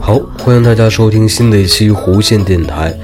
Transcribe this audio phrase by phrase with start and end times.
[0.00, 2.94] 好，欢迎大家收听新的一期弧线电台。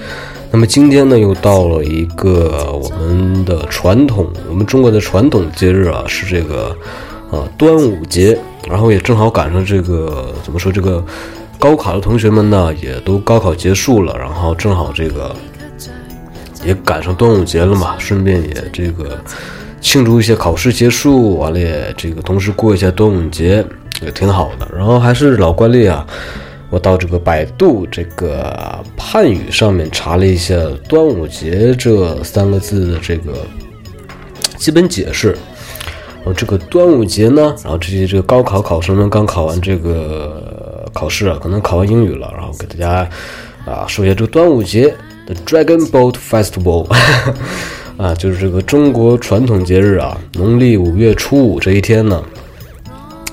[0.51, 6.77] 那么今天呢，又到了一个我们的传统，我们中国的传统节日啊，是这个
[7.31, 8.39] 啊端午节。
[8.69, 11.05] 然后也正好赶上这个怎么说这个
[11.59, 15.35] 高考的同学们呢，也都高考结束了，然后正好这个
[16.65, 19.19] 也赶上端午节了嘛，顺便也这个
[19.83, 23.63] 庆祝一些考试结束，完了也這個同时过一下端午节，
[24.01, 24.67] 也挺好的。
[24.75, 26.07] 然后还是老惯例啊。
[26.71, 30.55] 我到这个百度这个汉语上面查了一下
[30.89, 33.35] “端午节”这三个字的这个
[34.57, 35.37] 基本解释。
[36.25, 43.07] 然後這個端午节呢，然后这些这个高考考生们刚考完这个考试啊，可能考完英语了，然后给大家
[43.67, 44.95] 啊说一下这个端午节
[45.27, 46.87] 的 Dragon Boat Festival，
[48.03, 52.21] 啊，就是这个中国传统节日啊，农历五月初五这一天呢。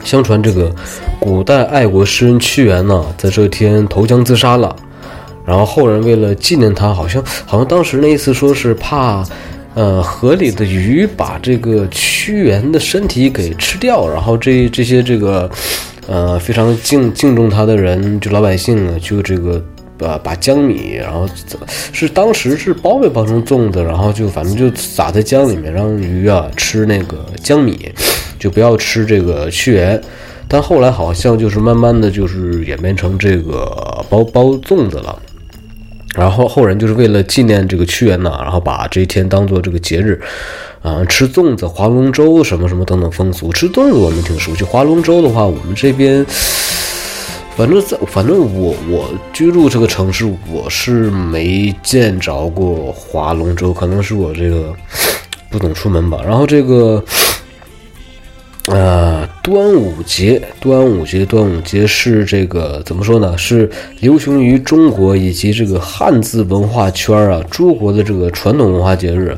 [0.03, 0.71] 相传这个
[1.19, 4.73] 古代爱国诗人屈原呢，在这天投江自杀了，
[5.43, 9.23] 然后后人为了纪念他，好像好像当时那意思说是怕，
[9.73, 15.49] 呃，河里的鱼把这个屈原的身体给吃掉，然后这这些这个，
[16.07, 19.61] 呃，非常敬敬重他的人，就老百姓呢，就这个，
[19.99, 21.29] 呃，把江米，然後
[21.93, 27.91] 是当时是包没包成粽子，然后就反正就撒在江里面，让鱼啊吃那个江米。
[28.39, 30.01] 就不要吃这个屈原，
[30.47, 33.65] 但后来好像就是慢慢的就是演变成这个
[34.09, 35.13] 包包粽子了。
[36.15, 40.17] 然后后人就是为了纪念这个屈原呢，然后把这一天当做这个节日，
[40.81, 43.51] 啊、吃粽子、划龙舟什么什么等等风俗。
[43.51, 46.25] 吃粽子我们挺熟悉，划龙舟的话，我们这边，
[47.59, 54.73] 反正在反正我我居住这个城市，我是没见着过划龙舟，可能是我这个
[55.51, 56.21] 不懂出门吧。
[56.25, 57.03] 然后这个。
[58.67, 63.35] 呃，端午节，端午节，端午节是这个怎么说呢？
[63.35, 63.67] 是
[63.99, 69.35] 流行于中国以及这个汉字文化圈啊，诸国的这个传统文化节日。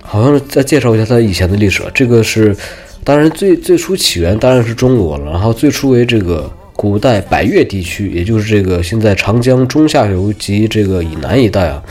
[0.00, 1.82] 好像再介绍一下它以前的历史。
[1.92, 2.56] 这个是，
[3.02, 11.82] 当然最最初起源当然是中国了，然后最初为这个古代百越地区，也就是这个现在长江中下游及这个以南一带啊，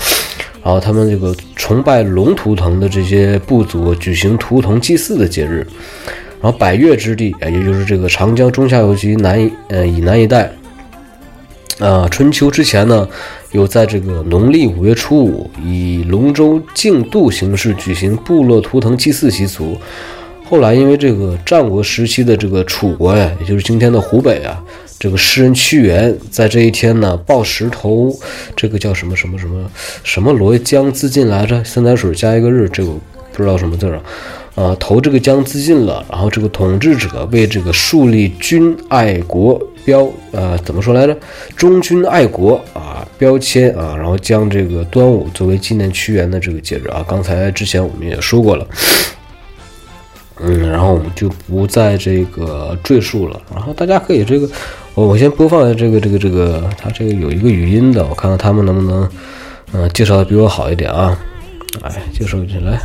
[0.63, 5.67] 然后他们这个崇拜龙图腾的这些部族举行图腾祭祀的节日。
[6.39, 10.49] 然后百越之地，也就是这个长江中下游及南呃以南一带，
[11.79, 13.05] 啊、春秋之前呢，
[13.51, 19.77] 有在这个农历五月初五以龙舟竞渡形式举行部落图腾祭祀习俗。
[20.49, 24.63] 后来因为这个战国时期的这个楚国呀，也就是今天的湖北啊，
[24.99, 28.13] 这个诗人屈原在这一天呢抱石头，
[28.55, 29.69] 这个叫什么什么什么
[30.03, 32.91] 什么罗江自尽来着，三点水加一个日，这个
[33.33, 34.01] 不知道什么字啊。
[34.55, 41.15] 啊，投这个江自尽了，然后这个统治者为这个树立君爱国标，呃，怎么说来着？
[41.55, 47.05] 忠君爱国啊标签啊，然后将这个端午作为纪念屈原的这个节日啊。
[47.07, 48.67] 刚才之前我们也说过了，
[50.39, 53.39] 嗯，然后我们就不再这个赘述了。
[53.53, 54.49] 然后大家可以这个，
[54.97, 59.07] 我我先播放一下这个这个这个，它这个有一个语音的，我看看他们能不能，
[59.71, 61.15] 嗯、介绍的比我好一点啊。
[61.83, 62.81] 哎，介绍一下來。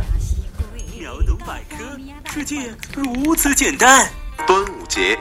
[2.31, 2.57] 世界
[2.95, 4.07] 如此简单。
[4.45, 5.17] 端午节，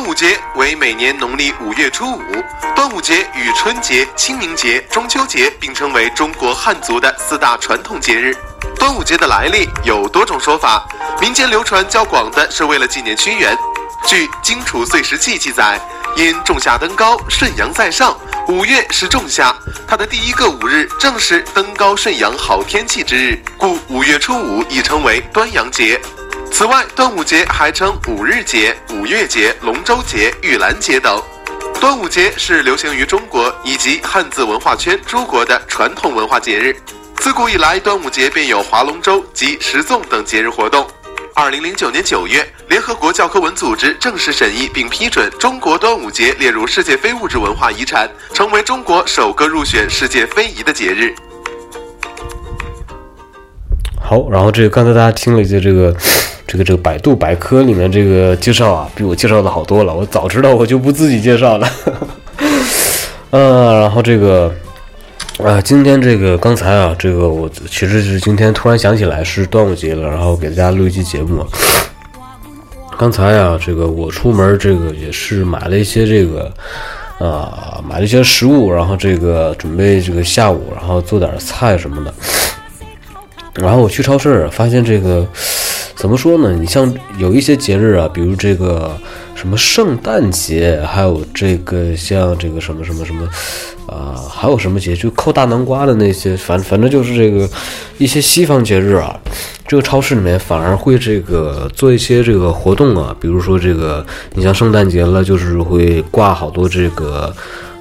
[0.00, 2.22] 端午节为每年农历五月初五。
[2.74, 8.34] 端午节与春节、清明节、中秋节并称为中国汉族的四大传统节日。
[8.76, 10.88] 端午节的来历有多种说法，
[11.20, 13.54] 民间流传较广的是为了纪念屈原。
[14.06, 15.78] 据《荆楚岁时记》记载。
[16.16, 18.18] 因仲夏登高，顺阳在上，
[18.48, 19.54] 五月是仲夏，
[19.86, 26.00] 它的第一个五日正是登高顺阳好天气之日，故五月初五亦称为端阳节。
[26.50, 31.22] 此外，端午节还称五日节、五月节、龙舟节、玉兰节等。
[31.80, 36.74] 端午节是流行于中国以及汉字文化圈诸国的传统文化节日。
[37.16, 40.86] 自古以来，端午节便有划龙舟及食粽等节日活动。
[41.34, 51.14] 二零零九年九月，联合国教科文组织正式审议并批准中国端午节列入世界非物质文化遗产，成为中国首个入选世界非遗的节日。
[54.02, 55.94] 好，然后这个刚才大家听了一些这个。
[56.50, 59.94] 这个这个百度百科里面这个介绍啊，比我介绍的好多了。
[59.94, 61.68] 我早知道我就不自己介绍了。
[63.30, 64.52] 呃，然后这个
[65.44, 71.46] 啊，今天这个刚才啊，这个我其实是今天突然想起来是端午节了，然后给大家录一期节目。
[72.98, 76.52] 刚才啊，这个我出门这个也是买了一些这个
[77.20, 82.12] 啊，买了一些食物，然后这个准备这个下午然后做点菜什么的。
[83.54, 85.24] 然后我去超市发现这个。
[86.00, 86.56] 怎么说呢？
[86.58, 88.90] 你像有一些节日啊，比如这个
[89.34, 93.28] 什么圣诞节，还有这个像这个什么什么什么，
[93.86, 97.46] 啊，还有什么节就扣大南瓜的那些，反反正就是这个
[97.98, 99.14] 一些西方节日啊，
[99.68, 107.30] 这个超市里面反而会这个做一些这个活动啊，比如说这个你像圣诞节了，就是会挂好多这个。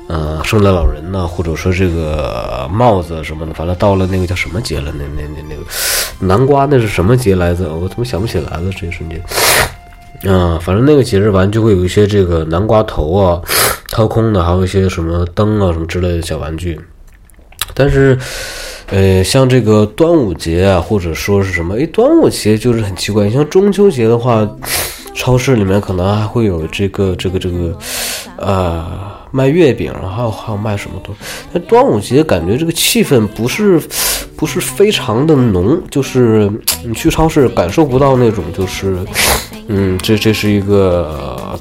[0.09, 4.91] 呃，圣诞老人呢，或者说这个帽子什么的，反正到了那个叫什么节了？
[4.97, 5.61] 那那那那个
[6.19, 7.71] 南瓜那是什么节来着？
[7.75, 8.71] 我怎么想不起来了？
[8.75, 9.21] 这一瞬间，
[10.23, 13.39] 嗯，反正那个节日完就会有一些这个南瓜头啊，
[13.89, 16.81] 掏空的，还有一些什么灯啊什么之类的小玩具。
[17.75, 18.17] 但是，
[18.87, 21.79] 呃，像这个端午节啊，或者说是什么？
[21.79, 23.29] 哎，端午节就是很奇怪。
[23.29, 24.49] 像中秋节的话，
[25.13, 27.77] 超市里面可能还会有这个这个这个，
[28.43, 29.18] 啊。
[29.31, 31.21] 卖月饼，然后还有还有卖什么东西？
[31.53, 33.79] 那端午节感觉这个气氛不是
[34.35, 36.51] 不是非常的浓，就是
[36.85, 38.97] 你去超市感受不到那种，就是
[39.67, 41.57] 嗯，这这是一个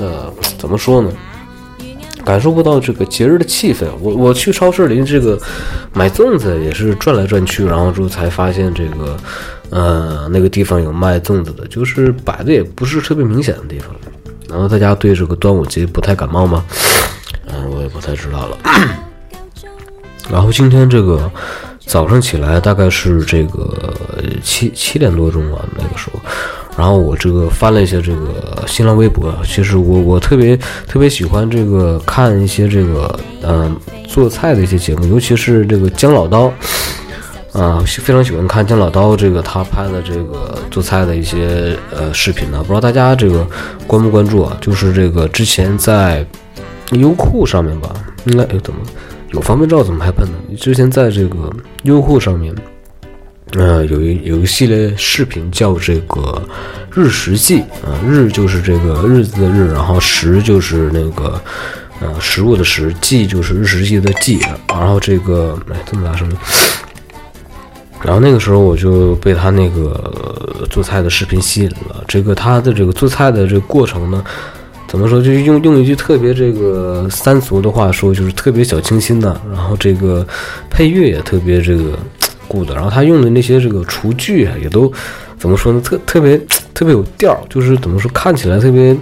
[0.00, 1.10] 呃，怎么说呢？
[2.24, 3.84] 感受不到这个节日的气氛。
[4.00, 5.38] 我我去超市里这个
[5.92, 9.16] 买粽子也是转来转去，然后之后才发现这个
[9.68, 13.94] 呃那个地方有卖粽子的，就是摆的也不是特别明显的地方。
[14.54, 16.64] 然后大家对这个端午节不太感冒吗？
[17.48, 18.56] 嗯，我也不太知道了。
[20.30, 21.28] 然后今天这个
[21.80, 23.92] 早上起来大概是这个
[24.44, 26.20] 七七点多钟啊，那个时候，
[26.76, 29.34] 然后我这个翻了一下这个新浪微博。
[29.44, 30.56] 其实我我特别
[30.86, 36.52] 特别喜欢这个看一些这个嗯做菜的一些节目，尤其是这个姜老刀。
[37.54, 43.46] 啊，非常喜欢看姜老刀这个他拍的这个做菜的一些呃视频呢，不知道大家这个
[43.86, 44.58] 关不关注啊？
[44.60, 46.26] 就是这个之前在
[46.90, 48.80] 优酷上面吧，应该哎怎么
[49.30, 50.56] 有方便照怎么还喷呢？
[50.56, 51.48] 之前在这个
[51.84, 52.52] 优酷上面，
[53.52, 56.42] 呃有一有一系列视频叫这个
[56.92, 61.40] 日食记啊，日就是这个日子的日，然后食就是那个
[62.00, 66.28] 呃食物的食，记就是日食记的记，然后这个哎这么大声。
[68.04, 70.12] 然后那个时候我就被他那个
[70.70, 72.04] 做菜的视频吸引了。
[72.06, 74.22] 这个他的这个做菜的这个过程呢，
[74.86, 75.22] 怎么说？
[75.22, 79.40] 就用用一句特别这个三俗的话说，就是特别小清新的。
[79.50, 80.24] 然后这个
[80.68, 81.98] 配乐也特别这个
[82.46, 82.70] good。
[82.70, 84.92] 然后他用的那些这个厨具啊，也都
[85.38, 85.80] 怎么说呢？
[85.80, 86.38] 特特别
[86.74, 88.10] 特别有调，就是怎么说？
[88.12, 88.94] 看起来特别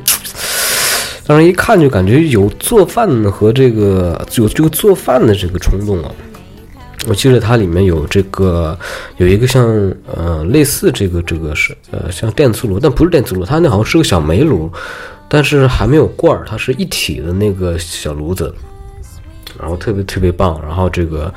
[1.26, 6.10] 让人一看就感觉有做饭和这个有这个做饭的这个冲动啊。
[7.08, 8.78] 我记得它里面有这个，
[9.16, 9.64] 有一个像
[10.14, 14.70] 呃类似这个这个是呃像电磁炉，但不是电磁炉，它那好像是个小煤炉，
[15.28, 18.54] 但是还没有罐儿，它是一体的那个小炉子，
[19.58, 21.34] 然后特别特别棒，然后这个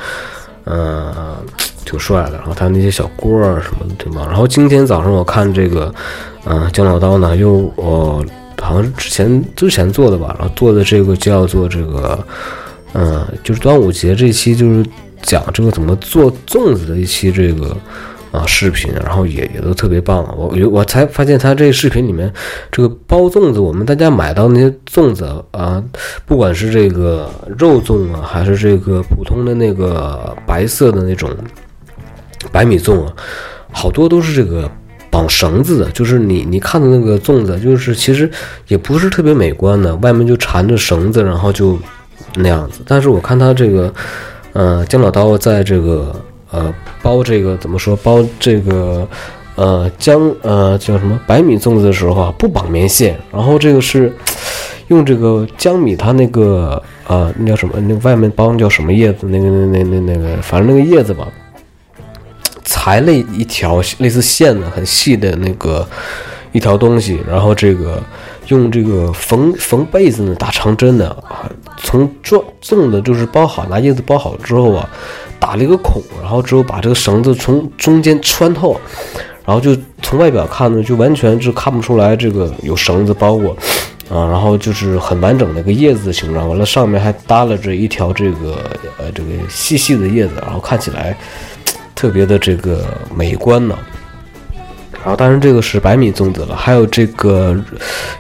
[0.66, 1.36] 呃
[1.84, 4.24] 挺帅的，然后它那些小锅儿什么的挺棒。
[4.28, 5.92] 然后今天早上我看这个
[6.44, 8.24] 呃姜老刀呢，又我
[8.62, 12.24] 好像是之前之前做的吧，然后做的这个叫做这个
[12.94, 14.86] 嗯就是端午节这期就是。
[15.26, 17.76] 讲这个怎么做粽子的一期这个
[18.32, 20.24] 啊视频，然后也也都特别棒。
[20.38, 22.32] 我我才发现他这视频里面
[22.72, 25.84] 这个包粽子，我们大家买到那些粽子啊，
[26.28, 27.28] 不管是这个
[27.58, 31.28] 肉粽啊，还是这个普通的那个白色的那种
[32.52, 33.14] 白米粽啊，
[33.72, 34.70] 好多都是这个
[35.10, 35.90] 绑绳子的。
[35.90, 38.30] 就是你你看的那个粽子，就是其实
[38.68, 41.80] 也不是特别美观的，外面就缠着绳子，然后就
[42.36, 42.82] 那样子。
[42.86, 43.92] 但是我看他这个。
[44.56, 46.16] 呃，姜老刀在这个
[46.50, 49.06] 呃包这个怎么说包这个
[49.56, 54.14] 呃姜呃叫什么白米粽子的时候啊，不绑棉线，然后这个是
[54.88, 57.78] 用这个姜米它那个啊，那叫什么？
[57.82, 59.28] 那外面包叫什么叶子？
[59.28, 61.28] 那个那那那那个，反正那个叶子吧，
[62.64, 65.86] 裁了一条类似线的很细的那个
[66.54, 68.02] 一条东西，然后这个
[68.48, 71.44] 用这个缝缝被子呢打长针的啊，
[71.78, 74.90] 从种种的就是包好，拿叶子包好之后啊，
[75.40, 78.80] 打了一个孔，然后之后把这个绳子从中间穿透。
[79.46, 83.56] 然后就从外表看呢，就完全就看不出来这个有绳子包裹，
[84.10, 88.58] 啊，然后就是很完整的一个叶子的形状，完了上面还搭了这一条这个
[88.98, 91.16] 呃这个细细的叶子，然后看起来
[91.94, 93.78] 特别的这个美观呢。
[95.06, 97.56] 然后当然这个是白米粽子了，还有这个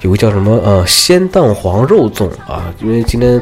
[0.01, 3.41] 有个叫什么呃鲜蛋黄肉粽啊，因为今天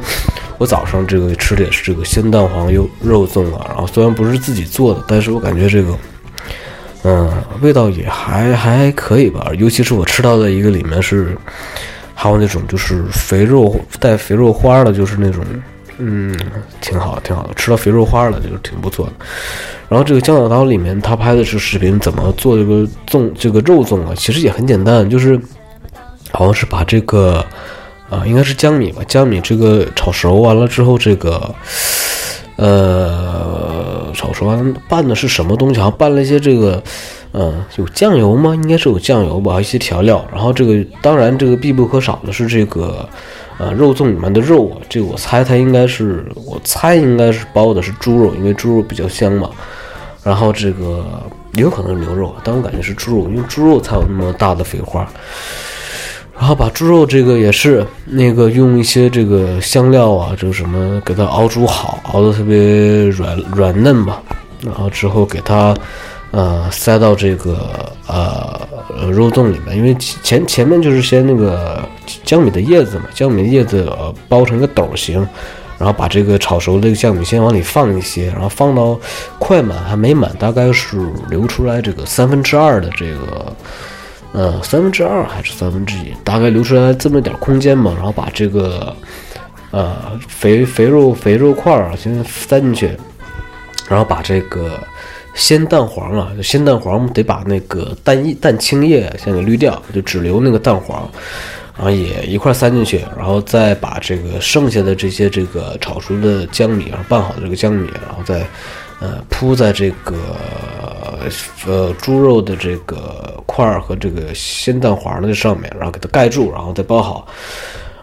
[0.57, 5.95] 我早上这个吃的也是这个鲜蛋黄肉肉粽啊，然后虽然不是自己做的，但是我感觉这个。
[7.05, 7.29] 嗯，
[7.61, 11.37] 味道也还还可以吧，尤其是我吃到的一个里面是，
[12.13, 15.43] 还有那种就是肥肉带肥肉花的，就是那种，
[15.97, 16.37] 嗯，
[16.81, 19.13] 挺好挺好的，吃到肥肉花了就是挺不错的。
[19.89, 24.13] 然后这个姜小刀里面他拍的是视频，怎么做这个粽这个肉粽啊？
[24.15, 25.39] 其实也很简单，就是
[26.31, 27.45] 好像是把这个
[28.09, 31.53] 啊，应该是江米吧，江米这个炒熟完了之后，这个
[32.55, 33.91] 呃。
[34.15, 35.79] 炒熟完拌的是什么东西？
[35.79, 36.81] 好像拌了一些这个，
[37.33, 38.53] 嗯，有酱油吗？
[38.53, 40.23] 应该是有酱油吧，一些调料。
[40.31, 43.09] 然后这个当然这个必不可少的是这个，
[43.57, 44.77] 呃，肉粽里面的肉啊。
[44.87, 49.49] 这个我猜它应该是，我猜应该是包的是猪肉，因为猪肉比较香嘛。
[50.23, 51.03] 然后这个
[51.55, 55.05] 也有可能是牛肉，但我感觉是猪肉，因为猪肉才有那么大的肥花。
[56.37, 64.21] 然后把猪肉这个也是那个用一些这个香料啊，这个什么给它熬煮好，熬得特别软软嫩吧。
[64.61, 65.75] 然后之后给它
[66.33, 67.57] 呃塞到这个
[68.07, 68.59] 呃
[69.09, 71.79] 肉粽里面，因为前前面就是先那个
[72.25, 73.89] 江米的叶子嘛，江米的叶子
[74.27, 75.25] 包成一个斗形，
[75.77, 78.99] 然后把这个炒熟的酱米先往里放一些，然后放到
[79.37, 80.97] 快满还没满，大概是
[81.29, 83.55] 留出来这个三分之二的这个。
[84.35, 88.91] 呃，三分之二还是三分之一，大概留出来这么点空间嘛，然后把这个
[89.69, 89.95] 呃
[90.27, 92.97] 肥肥肉肥肉块儿先塞进去，
[93.87, 94.79] 然后把这个
[95.33, 101.09] 鲜蛋黄啊，鲜蛋黄得把那个蛋液蛋清液先给滤掉，就只留那个蛋黄，
[101.75, 108.45] 然后也一块塞进去，然后再把这个剩下的这些这个炒熟的江米，然后拌好的这个江米，然后再
[108.99, 110.15] 呃铺在这个。
[111.65, 117.25] 呃，猪肉的这个块儿和这个鲜蛋黄的上面，然后给它盖住，然后再包好。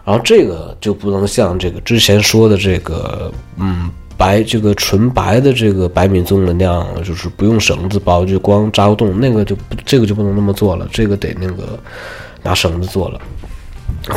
[0.03, 11.79] 然后这个就不能像这个之前说的这个，嗯，白这个纯白的这个白米粽的那样，就是不用绳子包，就光扎个洞，那个就这个就不能那么做了，这个得那个
[12.43, 13.19] 拿绳子做了。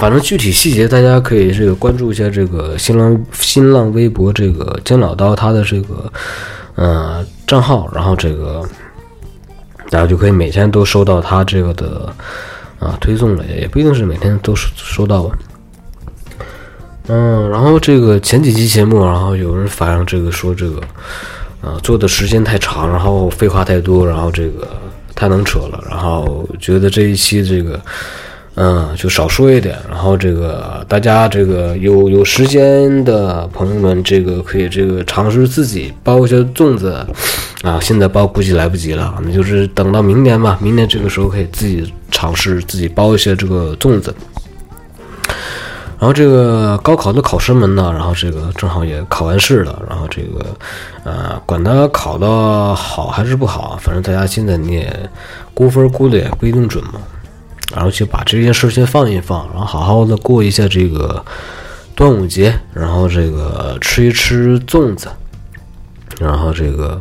[0.01, 6.13] 反正具体细节大家可以这个关注一下这个新浪新浪微博这个姜老刀他的这个
[6.75, 8.63] 呃账号，然后这个。
[9.91, 12.13] 大家就可以每天都收到他这个的
[12.81, 15.39] 啊推送了，也不一定是每天都收收到吧。
[17.09, 20.81] 嗯，然后这个前几期节目，然后有人反映这个说这个
[21.61, 24.69] 啊做的时间太长，然后废话太多，然后这个
[25.15, 27.81] 太能扯了，然后觉得这一期这个。
[28.57, 37.05] 嗯，就少说一点，然后这个大家这个有有时间的朋友们，这个可以这个尝试自己包一些粽子，
[37.63, 44.15] 啊，现在包估计来不及了，那就是等到明年吧，明年这个时候可以自己尝试自己包一些这个粽子。
[45.99, 50.45] 然后这个高考的考生们呢，然后这个正好也考完试了，然后这个，
[51.05, 55.11] 呃，管他考的好还是不好，反正大家现在你也
[55.55, 57.01] 估分估的也不一定准嘛。
[57.75, 61.25] 然后就把这件事先放一放，然后好好的过一下这个
[61.95, 65.09] 端午节，然后这个吃一吃粽子，
[66.21, 67.01] 然后这个，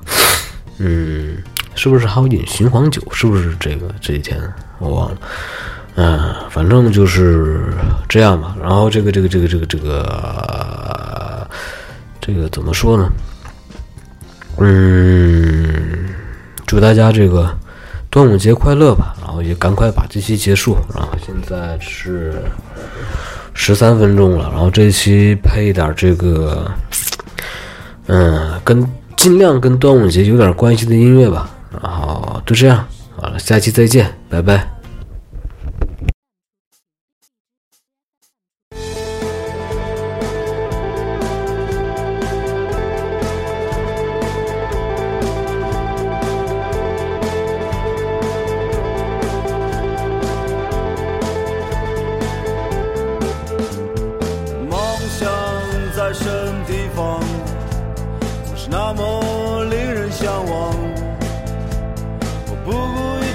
[0.77, 1.37] 嗯，
[1.75, 3.01] 是不是还有饮雄黄酒？
[3.11, 4.41] 是不是这个这几天
[4.79, 5.17] 我忘了？
[5.95, 7.73] 嗯，反正就是
[8.07, 8.55] 这样吧。
[8.61, 11.49] 然后这个这个这个这个这个
[12.21, 13.09] 这个怎么说呢？
[14.57, 16.09] 嗯，
[16.65, 17.49] 祝大家这个。
[18.09, 19.15] 端午节快乐吧！
[19.19, 20.77] 然后也赶快把这期结束。
[20.93, 22.43] 然后现在是
[23.55, 24.51] 十三分钟了。
[24.51, 26.71] 然后这期配一点这个，
[28.05, 31.49] 嗯，跟尽量跟端午节有点关系的音乐吧。
[31.81, 32.85] 然后就这样，
[33.15, 34.72] 好了，下期再见，拜拜。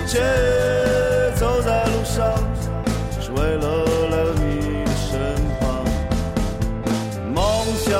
[0.08, 0.20] 一切
[1.36, 2.32] 走在路上
[3.10, 5.20] 只是为了来到你的身
[5.60, 5.84] 旁。
[7.34, 7.44] 梦
[7.76, 7.92] 想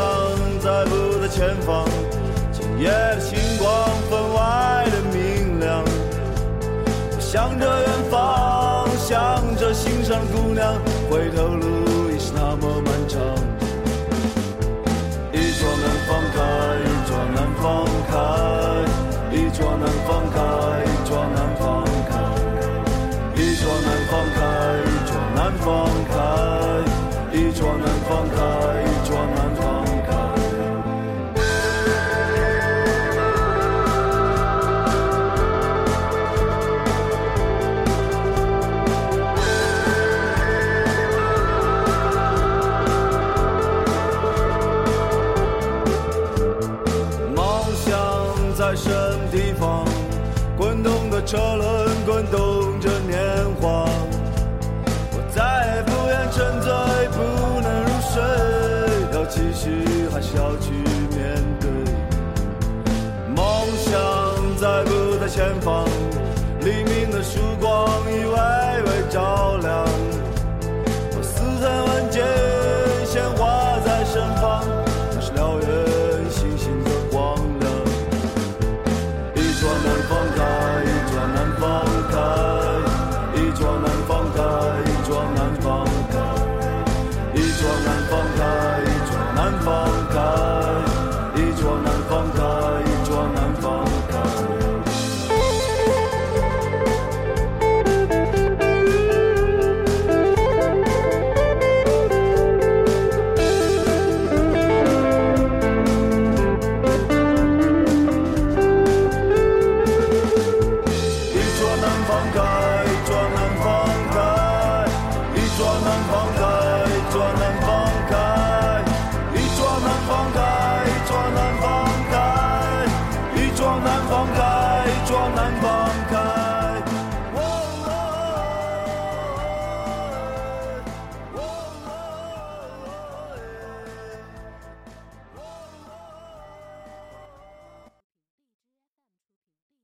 [0.59, 1.85] 在不在前方
[2.51, 3.69] 今夜的星光
[4.09, 5.85] 分外的明亮。
[7.21, 13.58] 想着远方想着心上的姑娘回头路已是那么漫长。
[51.31, 51.78] 滚动